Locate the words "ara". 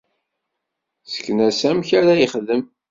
1.99-2.19